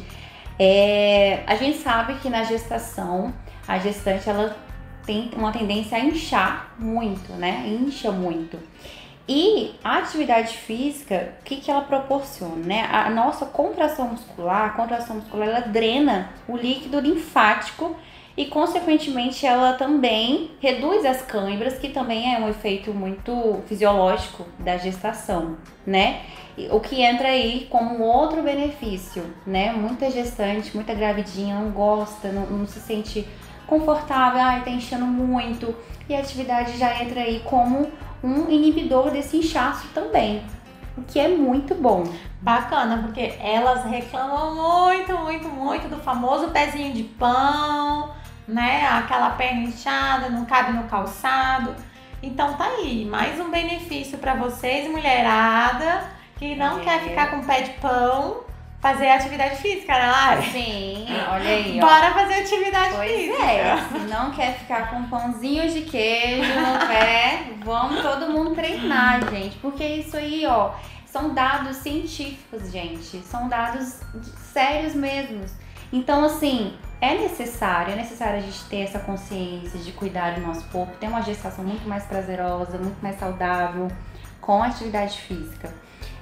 é, 0.58 1.44
a 1.46 1.54
gente 1.54 1.78
sabe 1.78 2.14
que 2.14 2.28
na 2.28 2.42
gestação, 2.42 3.32
a 3.68 3.78
gestante 3.78 4.28
ela 4.28 4.56
tem 5.06 5.30
uma 5.36 5.52
tendência 5.52 5.96
a 5.96 6.00
inchar 6.00 6.74
muito, 6.76 7.32
né? 7.34 7.64
Incha 7.68 8.10
muito. 8.10 8.58
E 9.28 9.76
a 9.84 9.98
atividade 9.98 10.56
física, 10.56 11.34
o 11.40 11.44
que, 11.44 11.58
que 11.58 11.70
ela 11.70 11.82
proporciona? 11.82 12.56
Né? 12.56 12.88
A 12.90 13.08
nossa 13.10 13.46
contração 13.46 14.08
muscular, 14.08 14.64
a 14.64 14.70
contração 14.70 15.14
muscular, 15.14 15.48
ela 15.48 15.60
drena 15.60 16.30
o 16.48 16.56
líquido 16.56 16.98
linfático 16.98 17.94
e, 18.36 18.46
consequentemente, 18.46 19.44
ela 19.44 19.72
também 19.74 20.52
reduz 20.60 21.04
as 21.04 21.22
câimbras, 21.22 21.78
que 21.78 21.88
também 21.88 22.34
é 22.34 22.38
um 22.38 22.48
efeito 22.48 22.92
muito 22.92 23.60
fisiológico 23.66 24.46
da 24.58 24.76
gestação, 24.76 25.56
né? 25.86 26.22
O 26.70 26.80
que 26.80 27.02
entra 27.02 27.28
aí 27.28 27.66
como 27.70 28.02
outro 28.02 28.42
benefício, 28.42 29.24
né? 29.46 29.72
Muita 29.72 30.10
gestante, 30.10 30.74
muita 30.74 30.94
gravidinha 30.94 31.54
não 31.54 31.70
gosta, 31.70 32.30
não, 32.30 32.46
não 32.46 32.66
se 32.66 32.80
sente 32.80 33.26
confortável, 33.66 34.40
ai, 34.40 34.62
tá 34.64 34.70
enchendo 34.70 35.06
muito. 35.06 35.74
E 36.08 36.14
a 36.14 36.20
atividade 36.20 36.76
já 36.76 37.02
entra 37.02 37.20
aí 37.20 37.40
como 37.44 37.90
um 38.22 38.50
inibidor 38.50 39.10
desse 39.10 39.36
inchaço 39.36 39.88
também, 39.94 40.42
o 40.96 41.02
que 41.02 41.18
é 41.18 41.28
muito 41.28 41.74
bom. 41.74 42.04
Bacana, 42.42 43.02
porque 43.02 43.34
elas 43.38 43.84
reclamam 43.84 44.54
muito, 44.54 45.12
muito, 45.18 45.48
muito 45.48 45.88
do 45.88 45.96
famoso 45.96 46.48
pezinho 46.48 46.92
de 46.92 47.02
pão, 47.02 48.10
né? 48.50 48.86
Aquela 48.86 49.30
perna 49.30 49.62
inchada, 49.62 50.28
não 50.28 50.44
cabe 50.44 50.72
no 50.72 50.84
calçado. 50.84 51.74
Então 52.22 52.54
tá 52.54 52.66
aí, 52.66 53.04
mais 53.04 53.40
um 53.40 53.50
benefício 53.50 54.18
para 54.18 54.34
vocês, 54.34 54.90
mulherada, 54.90 56.04
que 56.36 56.54
não 56.54 56.80
é. 56.80 56.84
quer 56.84 57.00
ficar 57.00 57.30
com 57.30 57.42
pé 57.42 57.62
de 57.62 57.70
pão 57.72 58.44
fazer 58.80 59.08
atividade 59.08 59.56
física, 59.56 59.92
né, 59.92 60.10
Lara? 60.10 60.42
Sim, 60.42 61.06
olha 61.30 61.50
aí. 61.50 61.78
Ó. 61.78 61.86
Bora 61.86 62.10
fazer 62.12 62.34
atividade 62.34 62.94
pois 62.94 63.10
física. 63.10 63.42
É, 63.42 63.76
se 63.76 63.98
não 64.08 64.30
quer 64.30 64.54
ficar 64.54 64.90
com 64.90 65.04
pãozinho 65.04 65.70
de 65.70 65.82
queijo 65.82 66.52
no 66.60 66.78
pé, 66.88 67.44
vamos 67.62 68.02
todo 68.02 68.30
mundo 68.30 68.54
treinar, 68.54 69.28
gente. 69.30 69.56
Porque 69.58 69.84
isso 69.84 70.16
aí, 70.16 70.46
ó, 70.46 70.72
são 71.06 71.34
dados 71.34 71.76
científicos, 71.76 72.70
gente. 72.72 73.18
São 73.18 73.48
dados 73.48 74.00
sérios 74.52 74.94
mesmos. 74.94 75.52
Então, 75.92 76.24
assim, 76.24 76.74
é 77.00 77.14
necessário, 77.14 77.94
é 77.94 77.96
necessário 77.96 78.38
a 78.38 78.42
gente 78.42 78.62
ter 78.64 78.82
essa 78.82 78.98
consciência 78.98 79.78
de 79.78 79.92
cuidar 79.92 80.34
do 80.34 80.42
nosso 80.42 80.64
corpo, 80.68 80.96
ter 80.98 81.08
uma 81.08 81.22
gestação 81.22 81.64
muito 81.64 81.88
mais 81.88 82.04
prazerosa, 82.04 82.76
muito 82.78 83.00
mais 83.02 83.18
saudável 83.18 83.88
com 84.40 84.62
atividade 84.62 85.18
física. 85.18 85.72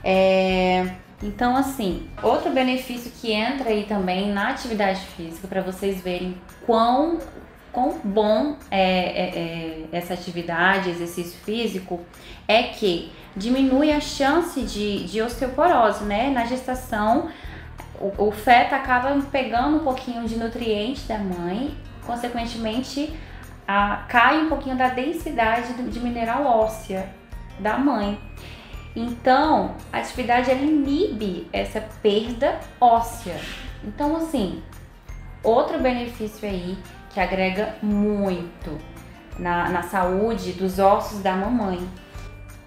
É, 0.05 0.87
então, 1.23 1.57
assim, 1.57 2.09
outro 2.23 2.51
benefício 2.51 3.11
que 3.21 3.33
entra 3.33 3.71
aí 3.71 3.85
também 3.85 4.31
na 4.31 4.51
atividade 4.51 5.01
física, 5.01 5.49
para 5.49 5.63
vocês 5.63 6.01
verem 6.01 6.37
quão, 6.65 7.19
quão 7.73 7.99
bom 8.05 8.57
é, 8.71 8.81
é, 8.81 9.39
é, 9.39 9.85
essa 9.91 10.15
atividade, 10.15 10.91
exercício 10.91 11.39
físico, 11.41 12.01
é 12.47 12.63
que 12.65 13.13
diminui 13.35 13.91
a 13.91 14.01
chance 14.01 14.61
de, 14.63 15.05
de 15.05 15.21
osteoporose, 15.21 16.05
né? 16.05 16.31
Na 16.31 16.45
gestação, 16.45 17.29
o, 18.00 18.31
feto 18.31 18.75
acaba 18.75 19.21
pegando 19.31 19.78
um 19.78 19.85
pouquinho 19.85 20.26
de 20.26 20.37
nutrientes 20.37 21.07
da 21.07 21.19
mãe, 21.19 21.76
consequentemente, 22.07 23.12
a, 23.67 24.05
cai 24.09 24.38
um 24.40 24.49
pouquinho 24.49 24.76
da 24.76 24.88
densidade 24.88 25.73
de 25.75 26.00
mineral 26.00 26.45
óssea 26.45 27.09
da 27.59 27.76
mãe. 27.76 28.19
Então, 28.95 29.75
a 29.93 29.99
atividade 29.99 30.50
ela 30.50 30.61
inibe 30.61 31.49
essa 31.52 31.81
perda 32.02 32.59
óssea. 32.81 33.40
Então, 33.85 34.17
assim, 34.17 34.62
outro 35.43 35.78
benefício 35.78 36.49
aí 36.49 36.76
que 37.11 37.21
agrega 37.21 37.76
muito 37.83 38.78
na, 39.38 39.69
na 39.69 39.83
saúde 39.83 40.52
dos 40.52 40.78
ossos 40.78 41.21
da 41.21 41.33
mamãe. 41.35 41.88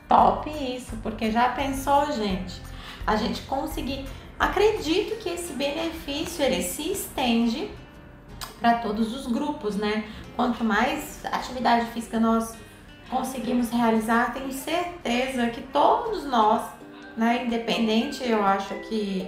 Top 0.07 0.49
isso, 0.49 0.97
porque 1.03 1.31
já 1.31 1.49
pensou, 1.49 2.11
gente? 2.11 2.61
A 3.05 3.15
gente 3.15 3.41
conseguir. 3.43 4.05
Acredito 4.41 5.17
que 5.17 5.29
esse 5.29 5.53
benefício 5.53 6.43
ele 6.43 6.63
se 6.63 6.91
estende 6.91 7.69
para 8.59 8.79
todos 8.79 9.13
os 9.13 9.27
grupos, 9.27 9.75
né? 9.75 10.03
Quanto 10.35 10.63
mais 10.63 11.23
atividade 11.31 11.85
física 11.91 12.19
nós 12.19 12.55
conseguimos 13.07 13.69
realizar, 13.69 14.33
tenho 14.33 14.51
certeza 14.51 15.45
que 15.51 15.61
todos 15.61 16.25
nós, 16.25 16.63
né, 17.15 17.43
independente, 17.45 18.27
eu 18.27 18.43
acho 18.43 18.73
que 18.89 19.27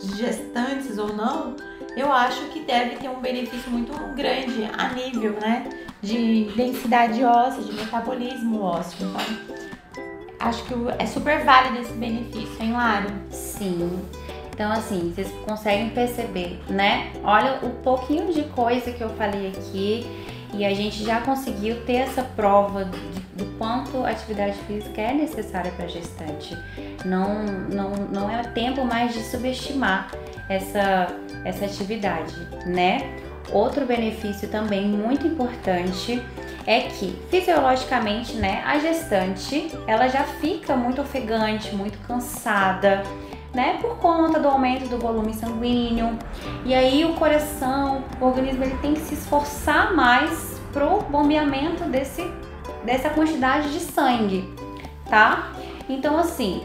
de 0.00 0.16
gestantes 0.16 0.96
ou 0.96 1.12
não, 1.12 1.56
eu 1.96 2.12
acho 2.12 2.40
que 2.50 2.60
deve 2.60 2.94
ter 2.96 3.08
um 3.08 3.18
benefício 3.18 3.68
muito 3.68 3.92
grande 4.14 4.70
a 4.78 4.90
nível, 4.90 5.32
né, 5.40 5.68
de 6.00 6.52
densidade 6.56 7.24
óssea, 7.24 7.64
de 7.64 7.72
metabolismo 7.72 8.62
ósseo. 8.62 9.08
Então, 9.08 9.63
acho 10.44 10.64
que 10.64 10.74
é 10.98 11.06
super 11.06 11.44
válido 11.44 11.78
esse 11.80 11.92
benefício, 11.92 12.56
hein, 12.60 12.72
Lara? 12.72 13.12
Sim. 13.30 13.98
Então, 14.50 14.70
assim, 14.70 15.12
vocês 15.12 15.28
conseguem 15.46 15.90
perceber, 15.90 16.60
né? 16.68 17.12
Olha 17.24 17.58
o 17.62 17.70
pouquinho 17.70 18.32
de 18.32 18.42
coisa 18.44 18.92
que 18.92 19.02
eu 19.02 19.10
falei 19.10 19.48
aqui 19.48 20.06
e 20.52 20.64
a 20.64 20.72
gente 20.72 21.04
já 21.04 21.20
conseguiu 21.20 21.84
ter 21.84 21.94
essa 21.94 22.22
prova 22.22 22.84
de, 22.84 23.00
do 23.36 23.58
quanto 23.58 24.04
a 24.04 24.10
atividade 24.10 24.56
física 24.68 25.00
é 25.00 25.12
necessária 25.12 25.72
para 25.72 25.88
gestante. 25.88 26.56
Não, 27.04 27.42
não, 27.44 27.90
não 28.12 28.30
é 28.30 28.40
tempo 28.44 28.84
mais 28.84 29.12
de 29.12 29.24
subestimar 29.24 30.12
essa, 30.48 31.08
essa 31.44 31.64
atividade, 31.64 32.34
né? 32.66 33.18
Outro 33.50 33.84
benefício 33.84 34.48
também 34.48 34.86
muito 34.86 35.26
importante 35.26 36.22
é 36.66 36.80
que 36.80 37.18
fisiologicamente, 37.30 38.36
né, 38.36 38.62
a 38.66 38.78
gestante, 38.78 39.70
ela 39.86 40.08
já 40.08 40.24
fica 40.24 40.76
muito 40.76 41.00
ofegante, 41.00 41.74
muito 41.74 41.98
cansada, 42.06 43.02
né, 43.54 43.78
por 43.80 43.98
conta 43.98 44.40
do 44.40 44.48
aumento 44.48 44.88
do 44.88 44.98
volume 44.98 45.32
sanguíneo. 45.34 46.18
E 46.64 46.74
aí 46.74 47.04
o 47.04 47.14
coração, 47.14 48.02
o 48.20 48.24
organismo 48.24 48.64
ele 48.64 48.76
tem 48.78 48.94
que 48.94 49.00
se 49.00 49.14
esforçar 49.14 49.94
mais 49.94 50.60
pro 50.72 51.02
bombeamento 51.02 51.84
desse 51.84 52.30
dessa 52.84 53.08
quantidade 53.08 53.72
de 53.72 53.80
sangue, 53.80 54.52
tá? 55.08 55.52
Então 55.88 56.18
assim, 56.18 56.62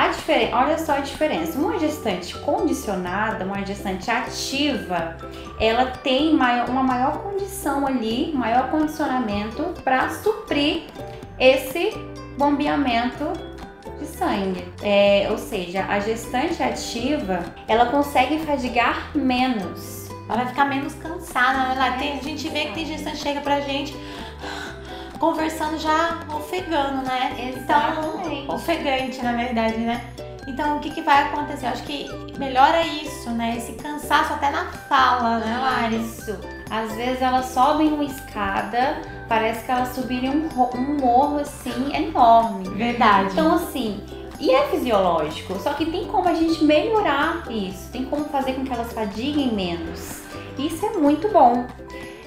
a 0.00 0.08
diferença, 0.08 0.56
olha 0.56 0.78
só 0.78 0.92
a 0.92 1.00
diferença. 1.00 1.58
Uma 1.58 1.78
gestante 1.78 2.34
condicionada, 2.38 3.44
uma 3.44 3.62
gestante 3.66 4.10
ativa, 4.10 5.18
ela 5.58 5.86
tem 5.86 6.34
maior, 6.34 6.70
uma 6.70 6.82
maior 6.82 7.18
condição 7.18 7.86
ali, 7.86 8.32
maior 8.34 8.70
condicionamento 8.70 9.62
para 9.84 10.08
suprir 10.08 10.84
esse 11.38 11.92
bombeamento 12.38 13.30
de 13.98 14.06
sangue. 14.06 14.64
É, 14.82 15.28
ou 15.30 15.36
seja, 15.36 15.84
a 15.84 16.00
gestante 16.00 16.62
ativa, 16.62 17.44
ela 17.68 17.86
consegue 17.86 18.38
fadigar 18.38 19.10
menos. 19.14 20.08
Ela 20.26 20.38
vai 20.38 20.46
ficar 20.46 20.64
menos 20.64 20.94
cansada. 20.94 21.74
Ela 21.74 21.98
tem, 21.98 22.18
a 22.18 22.22
gente 22.22 22.48
vê 22.48 22.66
que 22.66 22.72
tem 22.72 22.86
gestante 22.86 23.18
chega 23.18 23.42
pra 23.42 23.60
gente 23.60 23.94
conversando 25.20 25.78
já 25.78 26.20
ofegando, 26.34 27.02
né? 27.06 27.52
Exatamente. 27.54 28.42
Então, 28.42 28.54
ofegante, 28.56 29.22
na 29.22 29.32
verdade, 29.34 29.76
né? 29.76 30.02
Então, 30.48 30.78
o 30.78 30.80
que, 30.80 30.90
que 30.90 31.02
vai 31.02 31.24
acontecer? 31.24 31.66
Eu 31.66 31.70
acho 31.70 31.82
que 31.84 32.08
melhora 32.38 32.82
isso, 32.84 33.30
né? 33.30 33.54
Esse 33.56 33.72
cansaço 33.72 34.32
até 34.32 34.50
na 34.50 34.64
fala, 34.88 35.38
né, 35.38 35.58
Lari? 35.58 35.96
Isso. 35.96 36.36
Às 36.70 36.92
vezes 36.94 37.20
elas 37.20 37.46
sobem 37.46 37.92
uma 37.92 38.04
escada, 38.04 39.02
parece 39.28 39.64
que 39.64 39.70
elas 39.70 39.94
subirem 39.94 40.30
um, 40.30 40.48
um 40.74 40.98
morro 40.98 41.38
assim 41.38 41.94
enorme. 41.94 42.68
Verdade. 42.70 43.32
Então, 43.32 43.54
assim, 43.54 44.00
e 44.40 44.50
é 44.50 44.66
fisiológico, 44.68 45.60
só 45.60 45.74
que 45.74 45.84
tem 45.84 46.06
como 46.06 46.26
a 46.26 46.34
gente 46.34 46.64
melhorar 46.64 47.44
isso, 47.50 47.92
tem 47.92 48.06
como 48.06 48.24
fazer 48.24 48.54
com 48.54 48.64
que 48.64 48.72
elas 48.72 48.90
fadiguem 48.90 49.52
menos. 49.54 50.22
Isso 50.58 50.84
é 50.86 50.90
muito 50.90 51.28
bom. 51.28 51.66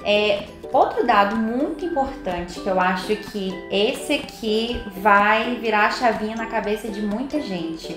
É, 0.04 0.44
outro 0.76 1.06
dado 1.06 1.36
muito 1.36 1.84
importante 1.84 2.60
que 2.60 2.66
eu 2.66 2.80
acho 2.80 3.14
que 3.14 3.54
esse 3.70 4.14
aqui 4.14 4.82
vai 4.96 5.54
virar 5.56 5.86
a 5.86 5.90
chavinha 5.92 6.34
na 6.34 6.46
cabeça 6.46 6.88
de 6.88 7.00
muita 7.00 7.40
gente 7.40 7.96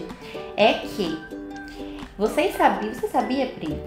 é 0.55 0.73
que 0.73 1.17
vocês 2.15 2.55
sabiam, 2.55 2.93
você 2.93 3.07
sabia, 3.07 3.47
Pri, 3.47 3.81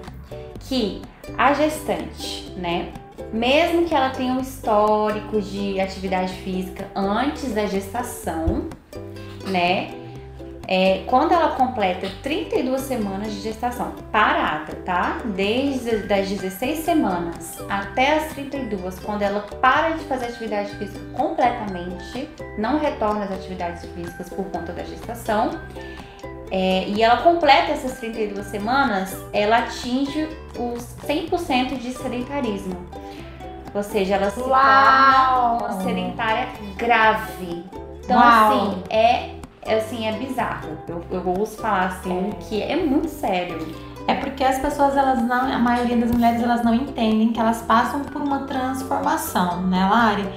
que 0.61 1.02
a 1.38 1.52
gestante, 1.52 2.50
né, 2.56 2.92
mesmo 3.32 3.87
que 3.87 3.94
ela 3.94 4.11
tenha 4.11 4.32
um 4.32 4.40
histórico 4.40 5.40
de 5.40 5.80
atividade 5.80 6.32
física 6.35 6.88
antes 6.94 7.52
da 7.52 7.66
gestação, 7.66 8.68
né, 9.47 10.00
é, 10.73 11.03
quando 11.09 11.33
ela 11.33 11.57
completa 11.57 12.09
32 12.23 12.83
semanas 12.83 13.33
de 13.33 13.41
gestação 13.41 13.93
parada, 14.12 14.73
tá? 14.85 15.19
Desde 15.25 16.05
das 16.07 16.29
16 16.29 16.79
semanas 16.79 17.59
até 17.69 18.19
as 18.19 18.33
32, 18.35 19.00
quando 19.00 19.23
ela 19.23 19.41
para 19.61 19.91
de 19.91 20.05
fazer 20.05 20.27
atividade 20.27 20.71
física 20.77 21.05
completamente, 21.12 22.31
não 22.57 22.79
retorna 22.79 23.25
às 23.25 23.33
atividades 23.33 23.85
físicas 23.87 24.29
por 24.29 24.45
conta 24.45 24.73
da 24.73 24.85
gestação, 24.85 25.61
é, 26.53 26.85
e 26.87 27.03
ela 27.03 27.17
completa 27.17 27.73
essas 27.73 27.99
32 27.99 28.47
semanas, 28.47 29.17
ela 29.33 29.59
atinge 29.59 30.29
os 30.57 30.85
100% 31.05 31.79
de 31.79 31.93
sedentarismo. 31.93 32.87
Ou 33.75 33.83
seja, 33.83 34.15
ela 34.15 34.31
se 34.31 34.41
Uau! 34.41 35.59
torna 35.59 35.75
uma 35.75 35.83
sedentária 35.83 36.49
grave. 36.77 37.65
Então, 38.05 38.17
Uau! 38.17 38.53
assim, 38.53 38.83
é 38.89 39.39
é, 39.39 39.39
assim, 39.67 40.07
é 40.07 40.12
bizarro. 40.12 40.79
Eu, 40.88 41.05
eu 41.11 41.29
ouço 41.29 41.57
falar 41.57 41.87
assim 41.87 42.31
que 42.49 42.62
é 42.62 42.76
muito 42.76 43.09
sério. 43.09 43.59
É 44.07 44.14
porque 44.14 44.43
as 44.43 44.59
pessoas, 44.59 44.97
elas 44.97 45.23
não, 45.23 45.52
a 45.52 45.59
maioria 45.59 45.97
das 45.97 46.11
mulheres, 46.11 46.43
elas 46.43 46.64
não 46.64 46.75
entendem 46.75 47.33
que 47.33 47.38
elas 47.38 47.62
passam 47.62 48.00
por 48.00 48.21
uma 48.21 48.40
transformação, 48.40 49.62
né, 49.62 49.88
Lari? 49.88 50.29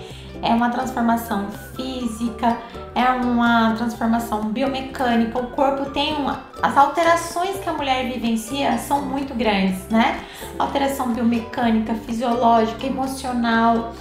É 0.42 0.53
uma 0.53 0.70
transformação 0.70 1.48
física, 1.74 2.58
é 2.94 3.10
uma 3.12 3.74
transformação 3.75 4.50
biomecânica. 4.50 5.39
O 5.39 5.48
corpo 5.48 5.89
tem 5.92 6.15
uma. 6.15 6.42
As 6.62 6.77
alterações 6.77 7.58
que 7.60 7.70
a 7.70 7.74
mulher 7.74 8.12
vivencia 8.12 8.77
são 8.77 9.01
muito 9.01 9.34
grandes, 9.34 9.88
né? 9.89 10.20
Alteração 10.60 11.13
biomecânica, 11.13 11.96
fisiológica, 11.96 12.86
emocional, 12.86 13.94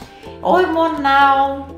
hormonal, 0.43 1.69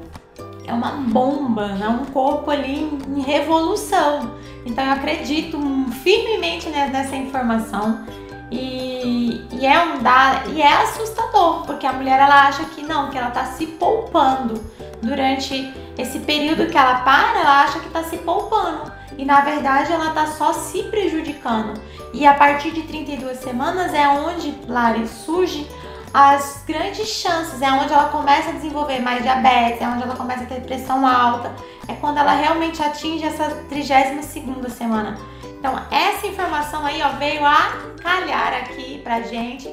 é 0.67 0.73
uma 0.73 0.93
bomba, 0.93 1.69
né? 1.69 1.89
um 1.89 2.05
corpo 2.07 2.51
ali 2.51 2.99
em 3.09 3.21
revolução. 3.21 4.35
Então 4.65 4.85
eu 4.85 4.93
acredito 4.93 5.59
firmemente 6.03 6.69
nessa 6.69 7.17
informação 7.17 8.05
e, 8.51 9.47
e, 9.53 9.67
é 9.67 9.83
um 9.83 10.03
dado, 10.03 10.51
e 10.53 10.63
é 10.63 10.73
assustador, 10.83 11.65
porque 11.67 11.87
a 11.87 11.93
mulher 11.93 12.21
ela 12.21 12.47
acha 12.47 12.65
que 12.67 12.83
não, 12.83 13.11
que 13.11 13.19
ela 13.19 13.29
está 13.29 13.47
se 13.47 13.67
poupando 13.67 14.63
durante 15.03 15.73
esse 15.99 16.21
período 16.21 16.71
que 16.71 16.77
ela 16.77 17.01
para, 17.01 17.41
ela 17.41 17.63
acha 17.63 17.79
que 17.81 17.87
está 17.87 18.03
se 18.03 18.19
poupando. 18.19 18.93
E 19.17 19.25
na 19.25 19.41
verdade 19.41 19.93
ela 19.93 20.09
está 20.09 20.27
só 20.27 20.53
se 20.53 20.85
prejudicando. 20.85 21.81
E 22.13 22.27
a 22.27 22.35
partir 22.35 22.71
de 22.71 22.83
32 22.83 23.39
semanas 23.39 23.93
é 23.93 24.09
onde, 24.09 24.55
Lari, 24.69 25.07
surge 25.07 25.69
as 26.15 26.63
grandes 26.65 27.09
chances, 27.09 27.61
é 27.61 27.73
onde 27.73 27.93
ela 27.93 28.09
começa 28.09 28.51
a 28.51 28.53
desenvolver 28.53 29.01
mais 29.01 29.21
diabetes, 29.21 29.83
é 29.83 29.89
onde 29.89 30.05
ela 30.05 30.15
começa 30.15 30.45
a 30.45 30.47
ter 30.47 30.61
pressão 30.61 31.05
alta, 31.05 31.53
é 31.89 31.95
quando 31.95 32.19
ela 32.19 32.33
realmente 32.33 32.81
atinge 32.81 33.27
essa 33.27 33.51
32 33.69 34.73
semana. 34.73 35.19
Então, 35.59 35.77
essa 35.91 36.25
informação 36.29 36.87
aí 36.87 37.03
ó, 37.03 37.09
veio 37.19 37.45
a 37.45 37.73
calhar 38.01 38.55
aqui 38.55 39.01
pra 39.03 39.23
gente, 39.23 39.69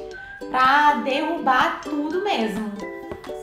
pra 0.50 0.94
derrubar 1.04 1.80
tudo 1.80 2.24
mesmo. 2.24 2.72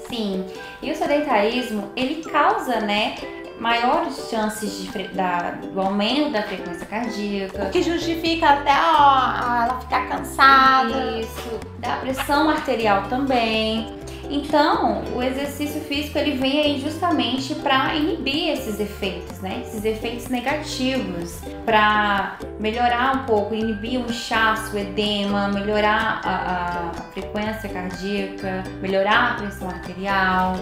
Sim, 0.10 0.46
e 0.82 0.92
o 0.92 0.96
sedentarismo, 0.96 1.94
ele 1.96 2.22
causa, 2.24 2.82
né, 2.82 3.16
maiores 3.60 4.30
chances 4.30 4.82
de, 4.82 5.08
da, 5.10 5.52
do 5.52 5.80
aumento 5.80 6.32
da 6.32 6.44
frequência 6.44 6.86
cardíaca. 6.86 7.66
O 7.66 7.70
que 7.70 7.84
justifica 7.84 8.50
até 8.50 8.72
ó, 8.72 9.64
ela 9.64 9.80
ficar 9.82 10.08
cansada. 10.08 11.20
Isso, 11.20 11.60
da 11.80 11.98
pressão 11.98 12.50
arterial 12.50 13.04
também. 13.10 14.00
Então, 14.30 15.04
o 15.16 15.24
exercício 15.24 15.82
físico 15.82 16.20
ele 16.20 16.38
vem 16.38 16.62
aí 16.62 16.80
justamente 16.80 17.56
para 17.56 17.96
inibir 17.96 18.50
esses 18.50 18.80
efeitos, 18.80 19.40
né? 19.40 19.64
Esses 19.66 19.84
efeitos 19.84 20.28
negativos, 20.28 21.40
para 21.66 22.38
melhorar 22.60 23.16
um 23.16 23.26
pouco, 23.26 23.56
inibir 23.56 24.00
o 24.00 24.06
inchaço, 24.08 24.76
o 24.76 24.78
edema, 24.78 25.48
melhorar 25.48 26.22
a, 26.24 26.92
a 27.00 27.04
frequência 27.12 27.68
cardíaca, 27.70 28.64
melhorar 28.82 29.32
a 29.32 29.34
pressão 29.36 29.68
arterial, 29.68 30.56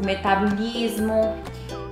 o 0.00 0.06
metabolismo. 0.06 1.36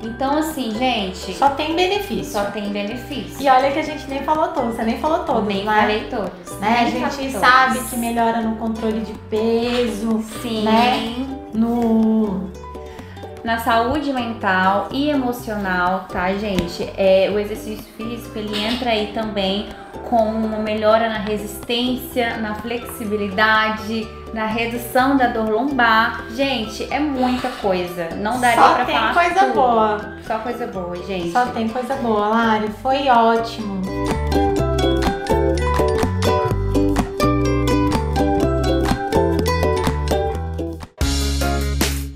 Então, 0.02 0.38
assim, 0.38 0.70
gente. 0.72 1.34
Só 1.34 1.50
tem 1.50 1.74
benefício. 1.74 2.32
Só 2.32 2.44
tem 2.46 2.70
benefício. 2.70 3.36
E 3.40 3.48
olha 3.48 3.70
que 3.70 3.78
a 3.78 3.82
gente 3.82 4.08
nem 4.08 4.22
falou 4.22 4.48
todos, 4.48 4.74
você 4.76 4.82
nem 4.82 4.98
falou 4.98 5.24
todos, 5.24 5.44
Nem 5.46 5.64
né? 5.64 5.80
falei 5.80 6.04
todos. 6.08 6.60
Né? 6.60 6.86
A 6.86 7.10
gente 7.10 7.32
sabe 7.32 7.74
todos. 7.74 7.90
que 7.90 7.96
melhora 7.96 8.40
no 8.40 8.56
controle 8.56 9.00
de 9.00 9.12
peso, 9.28 10.22
Sim. 10.42 10.64
né? 10.64 11.26
no. 11.54 12.50
Na 13.42 13.58
saúde 13.58 14.12
mental 14.12 14.88
e 14.90 15.08
emocional, 15.08 16.06
tá, 16.12 16.30
gente? 16.34 16.86
É, 16.94 17.30
o 17.34 17.38
exercício 17.38 17.84
físico 17.96 18.38
ele 18.38 18.54
entra 18.62 18.90
aí 18.90 19.12
também 19.14 19.66
com 20.10 20.22
uma 20.24 20.58
melhora 20.58 21.08
na 21.08 21.18
resistência, 21.18 22.36
na 22.36 22.54
flexibilidade, 22.56 24.06
na 24.32 24.46
redução 24.46 25.16
da 25.16 25.28
dor 25.28 25.48
lombar. 25.48 26.24
Gente, 26.34 26.86
é 26.92 26.98
muita 26.98 27.48
coisa. 27.48 28.10
Não 28.16 28.40
daria 28.40 28.62
Só 28.62 28.74
pra 28.74 28.84
tem 28.84 28.94
falar 28.94 29.14
coisa 29.14 29.40
tudo. 29.40 29.54
boa. 29.54 30.16
Só 30.26 30.38
coisa 30.38 30.66
boa, 30.66 30.96
gente. 31.04 31.32
Só 31.32 31.46
tem 31.46 31.68
coisa 31.68 31.94
boa, 31.96 32.28
Lari. 32.28 32.68
Foi 32.82 33.08
ótimo. 33.08 33.80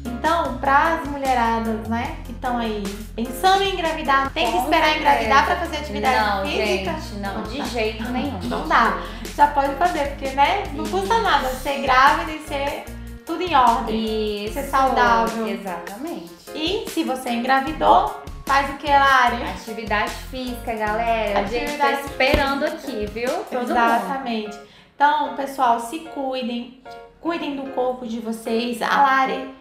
Então, 0.06 0.58
para 0.58 0.94
as 0.94 1.08
mulheradas, 1.08 1.88
né, 1.88 2.16
que 2.24 2.32
estão 2.32 2.58
aí 2.58 2.82
pensando 3.14 3.62
em 3.62 3.72
engravidar, 3.72 4.30
tem 4.32 4.50
que 4.50 4.58
esperar 4.58 4.96
engravidar 4.96 5.46
para 5.46 5.56
fazer 5.56 5.76
atividade 5.78 6.16
não, 6.16 6.44
física? 6.46 6.92
gente, 6.92 7.14
não, 7.20 7.42
de 7.42 7.58
tá. 7.58 7.64
jeito 7.64 8.08
nenhum. 8.10 8.40
Não 8.44 8.68
dá. 8.68 8.98
Já 9.36 9.48
pode 9.48 9.74
fazer, 9.74 10.10
porque, 10.10 10.30
né, 10.30 10.64
não 10.72 10.86
custa 10.86 11.18
nada 11.20 11.48
ser 11.48 11.82
grávida 11.82 12.30
e 12.30 12.38
ser 12.46 12.84
tudo 13.26 13.42
em 13.42 13.54
ordem. 13.54 14.44
Isso. 14.44 14.54
Ser 14.54 14.64
saudável. 14.64 15.46
Exatamente. 15.48 16.32
E 16.54 16.88
se 16.88 17.02
você 17.02 17.30
engravidou, 17.30 18.22
faz 18.46 18.70
o 18.70 18.78
que, 18.78 18.88
Lari? 18.88 19.42
Atividade 19.42 20.12
física, 20.30 20.74
galera. 20.74 21.40
A 21.40 21.44
gente 21.44 21.76
tá 21.76 21.88
Atividade 21.88 22.00
esperando 22.06 22.64
aqui, 22.64 23.06
viu? 23.06 23.28
Todo 23.50 23.60
mundo. 23.60 23.72
Exatamente. 23.72 24.58
Então, 24.94 25.34
pessoal, 25.34 25.80
se 25.80 25.98
cuidem, 25.98 26.80
cuidem 27.20 27.56
do 27.56 27.72
corpo 27.72 28.06
de 28.06 28.20
vocês. 28.20 28.80
A 28.80 29.02
Lari, 29.02 29.52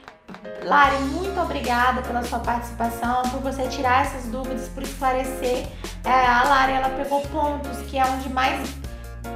Lari, 0.64 0.98
muito 1.06 1.40
obrigada 1.42 2.04
pela 2.04 2.24
sua 2.24 2.40
participação, 2.40 3.24
por 3.24 3.42
você 3.42 3.68
tirar 3.68 4.06
essas 4.06 4.26
dúvidas, 4.26 4.70
por 4.70 4.84
esclarecer. 4.84 5.66
É, 6.06 6.28
a 6.28 6.44
Lari, 6.44 6.74
ela 6.74 6.90
pegou 6.90 7.22
pontos 7.22 7.82
que 7.90 7.98
é 7.98 8.06
onde 8.06 8.30
mais 8.30 8.70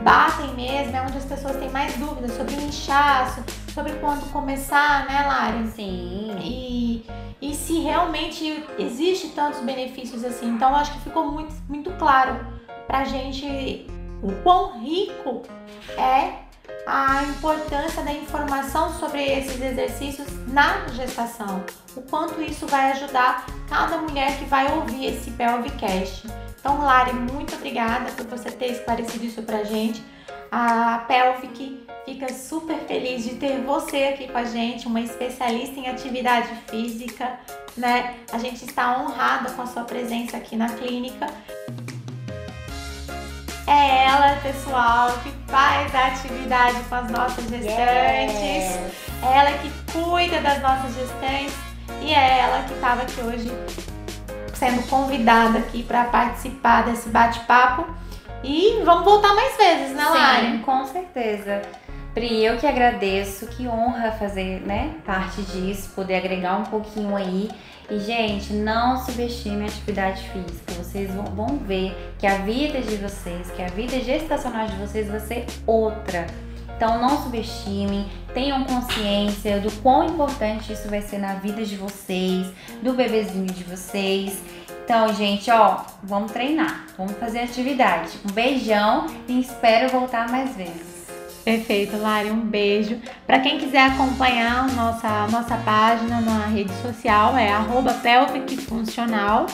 batem 0.04 0.54
mesmo, 0.56 0.96
é 0.96 1.02
onde 1.02 1.18
as 1.18 1.26
pessoas 1.26 1.56
têm 1.58 1.70
mais 1.70 1.96
dúvidas 1.96 2.32
sobre 2.32 2.56
o 2.56 2.62
inchaço, 2.62 3.44
sobre 3.74 3.94
quando 3.94 4.32
começar, 4.32 5.06
né, 5.08 5.26
Lari? 5.28 5.68
Sim. 5.68 6.38
E, 6.42 7.06
e 7.42 7.56
se 7.56 7.80
realmente 7.80 8.64
existe 8.78 9.30
tantos 9.30 9.60
benefícios 9.62 10.24
assim. 10.24 10.48
Então, 10.50 10.76
acho 10.76 10.94
que 10.94 11.02
ficou 11.02 11.32
muito, 11.32 11.54
muito 11.68 11.92
claro 11.92 12.40
pra 12.86 13.04
gente 13.04 13.86
o 14.22 14.32
quão 14.44 14.80
rico 14.80 15.44
é 15.98 16.48
a 16.86 17.24
importância 17.24 18.02
da 18.02 18.14
informação 18.14 18.94
sobre 18.98 19.22
esses 19.22 19.62
exercícios 19.62 20.28
na 20.48 20.88
gestação. 20.88 21.64
O 21.96 22.02
quanto 22.02 22.42
isso 22.42 22.66
vai 22.68 22.92
ajudar 22.94 23.46
cada 23.68 23.98
mulher 23.98 24.38
que 24.38 24.46
vai 24.46 24.72
ouvir 24.74 25.06
esse 25.06 25.32
Pelvicast. 25.32 26.28
Então, 26.68 26.82
Lari, 26.82 27.14
muito 27.14 27.56
obrigada 27.56 28.12
por 28.12 28.26
você 28.26 28.52
ter 28.52 28.74
esclarecido 28.74 29.24
isso 29.24 29.42
pra 29.42 29.64
gente. 29.64 30.04
A 30.52 31.06
Pelvic 31.08 31.88
fica 32.04 32.28
super 32.34 32.78
feliz 32.80 33.24
de 33.24 33.36
ter 33.36 33.62
você 33.62 34.04
aqui 34.14 34.28
com 34.28 34.38
a 34.38 34.44
gente, 34.44 34.86
uma 34.86 35.00
especialista 35.00 35.80
em 35.80 35.88
atividade 35.88 36.50
física, 36.68 37.40
né? 37.78 38.16
A 38.34 38.38
gente 38.38 38.66
está 38.66 39.00
honrada 39.00 39.50
com 39.52 39.62
a 39.62 39.66
sua 39.66 39.86
presença 39.86 40.36
aqui 40.36 40.58
na 40.58 40.68
clínica. 40.68 41.28
É 43.66 44.04
ela, 44.04 44.36
pessoal, 44.44 45.18
que 45.24 45.32
faz 45.50 45.96
a 45.96 46.08
atividade 46.08 46.84
com 46.90 46.96
as 46.96 47.10
nossas 47.10 47.46
gestantes. 47.46 47.72
É 49.24 49.38
ela 49.38 49.58
que 49.60 49.72
cuida 49.94 50.42
das 50.42 50.62
nossas 50.62 50.94
gestantes 50.96 51.56
e 52.02 52.14
é 52.14 52.40
ela 52.40 52.62
que 52.64 52.74
estava 52.74 53.04
aqui 53.04 53.22
hoje 53.22 53.97
sendo 54.58 54.88
convidada 54.90 55.60
aqui 55.60 55.84
para 55.84 56.06
participar 56.06 56.86
desse 56.86 57.10
bate-papo. 57.10 57.86
E 58.44 58.82
vamos 58.84 59.04
voltar 59.04 59.34
mais 59.34 59.56
vezes, 59.58 59.96
né, 59.96 60.04
Lari? 60.04 60.52
Sim, 60.52 60.58
com 60.60 60.86
certeza. 60.86 61.62
Pri, 62.14 62.44
eu 62.44 62.58
que 62.58 62.66
agradeço, 62.66 63.48
que 63.48 63.68
honra 63.68 64.12
fazer, 64.12 64.62
né, 64.62 64.96
parte 65.06 65.42
disso, 65.44 65.92
poder 65.96 66.16
agregar 66.16 66.58
um 66.58 66.64
pouquinho 66.64 67.16
aí. 67.16 67.50
E, 67.90 68.00
gente, 68.00 68.54
não 68.54 68.98
subestime 68.98 69.64
a 69.64 69.68
atividade 69.68 70.22
física. 70.30 70.74
Vocês 70.74 71.14
vão, 71.14 71.26
vão 71.26 71.58
ver 71.58 71.96
que 72.20 72.28
a 72.28 72.38
vida 72.40 72.82
de 72.82 72.98
vocês, 72.98 73.50
que 73.52 73.62
a 73.62 73.68
vida 73.68 74.00
gestacional 74.00 74.68
de 74.68 74.76
vocês 74.76 75.08
vai 75.08 75.20
ser 75.20 75.46
outra. 75.66 76.28
Então, 76.78 77.02
não 77.02 77.24
subestimem, 77.24 78.08
tenham 78.36 78.64
consciência 78.64 79.60
do 79.60 79.72
quão 79.82 80.06
importante 80.06 80.72
isso 80.72 80.88
vai 80.88 81.02
ser 81.02 81.18
na 81.18 81.34
vida 81.34 81.66
de 81.66 81.76
vocês, 81.76 82.48
do 82.84 82.94
bebezinho 82.94 83.48
de 83.48 83.64
vocês. 83.64 84.40
Então, 84.86 85.12
gente, 85.12 85.50
ó, 85.50 85.82
vamos 86.04 86.32
treinar, 86.32 86.86
vamos 86.96 87.18
fazer 87.18 87.40
atividade. 87.40 88.12
Um 88.24 88.32
beijão 88.32 89.08
e 89.28 89.42
espero 89.42 89.90
voltar 89.90 90.30
mais 90.30 90.56
vezes. 90.56 91.08
Perfeito, 91.44 91.98
Lari, 91.98 92.30
um 92.30 92.42
beijo. 92.42 93.00
Para 93.26 93.40
quem 93.40 93.58
quiser 93.58 93.82
acompanhar 93.92 94.70
nossa, 94.74 95.28
nossa 95.28 95.58
página 95.58 96.22
na 96.22 96.46
rede 96.46 96.72
social, 96.82 97.36
é 97.36 97.50
pelvicfuncional, 98.04 99.48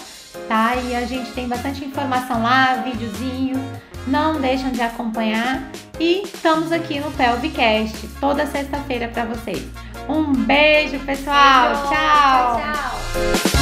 tá? 0.50 0.76
E 0.76 0.94
a 0.94 1.06
gente 1.06 1.32
tem 1.32 1.48
bastante 1.48 1.86
informação 1.86 2.44
lá, 2.44 2.76
videozinho, 2.78 3.64
não 4.08 4.40
deixam 4.40 4.72
de 4.72 4.82
acompanhar 4.82 5.72
e 6.00 6.24
estamos 6.24 6.72
aqui 6.72 7.00
no 7.00 7.12
Pelvicast 7.12 8.08
toda 8.20 8.46
sexta-feira 8.46 9.08
para 9.08 9.26
vocês. 9.26 9.64
Um 10.08 10.34
beijo, 10.34 11.00
pessoal. 11.00 11.70
Beijo. 11.70 11.90
Tchau. 11.90 12.62
tchau. 12.62 12.74
tchau. 12.74 13.54